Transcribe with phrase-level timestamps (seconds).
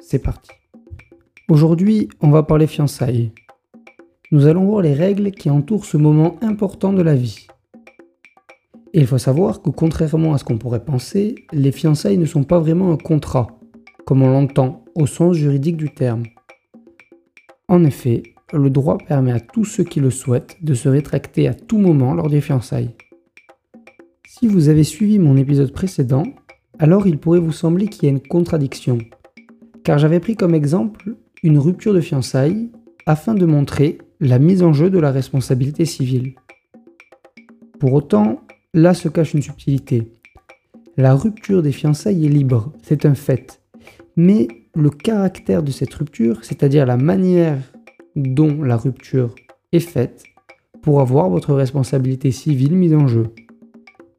[0.00, 0.50] c'est parti.
[1.48, 3.32] Aujourd'hui, on va parler fiançailles.
[4.32, 7.46] Nous allons voir les règles qui entourent ce moment important de la vie.
[8.92, 12.58] Il faut savoir que contrairement à ce qu'on pourrait penser, les fiançailles ne sont pas
[12.58, 13.58] vraiment un contrat,
[14.04, 16.24] comme on l'entend au sens juridique du terme.
[17.68, 21.54] En effet, le droit permet à tous ceux qui le souhaitent de se rétracter à
[21.54, 22.96] tout moment lors des fiançailles.
[24.26, 26.24] Si vous avez suivi mon épisode précédent,
[26.78, 28.98] alors il pourrait vous sembler qu'il y a une contradiction,
[29.84, 32.70] car j'avais pris comme exemple une rupture de fiançailles
[33.06, 36.34] afin de montrer la mise en jeu de la responsabilité civile.
[37.78, 40.12] Pour autant, Là se cache une subtilité.
[40.96, 43.60] La rupture des fiançailles est libre, c'est un fait.
[44.16, 47.58] Mais le caractère de cette rupture, c'est-à-dire la manière
[48.14, 49.34] dont la rupture
[49.72, 50.22] est faite,
[50.82, 53.34] pour avoir votre responsabilité civile mise en jeu.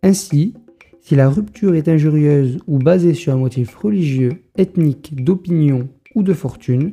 [0.03, 0.53] Ainsi,
[1.01, 6.33] si la rupture est injurieuse ou basée sur un motif religieux, ethnique, d'opinion ou de
[6.33, 6.91] fortune,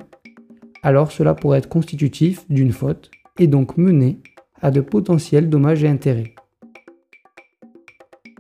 [0.83, 4.21] alors cela pourrait être constitutif d'une faute et donc mener
[4.61, 6.35] à de potentiels dommages et intérêts.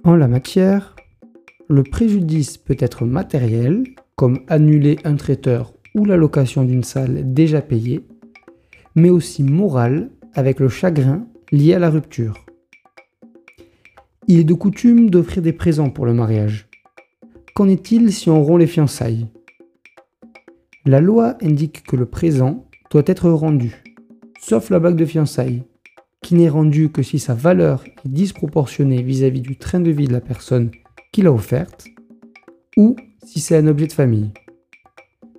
[0.05, 0.97] En la matière,
[1.69, 3.85] le préjudice peut être matériel,
[4.17, 8.07] comme annuler un traiteur ou la location d'une salle déjà payée,
[8.95, 12.48] mais aussi moral, avec le chagrin lié à la rupture.
[14.31, 16.69] Il est de coutume d'offrir des présents pour le mariage.
[17.55, 19.27] Qu'en est-il si on rompt les fiançailles?
[20.85, 23.83] La loi indique que le présent doit être rendu,
[24.39, 25.63] sauf la bague de fiançailles,
[26.21, 30.13] qui n'est rendu que si sa valeur est disproportionnée vis-à-vis du train de vie de
[30.13, 30.73] la personne
[31.11, 31.87] qui l'a offerte,
[32.77, 34.33] ou si c'est un objet de famille.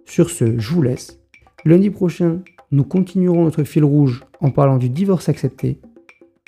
[0.05, 1.19] Sur ce, je vous laisse.
[1.63, 2.41] Lundi prochain,
[2.71, 5.79] nous continuerons notre fil rouge en parlant du divorce accepté.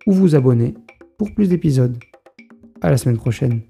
[0.07, 0.73] ou vous abonner
[1.17, 1.97] pour plus d'épisodes.
[2.81, 3.61] À la semaine prochaine.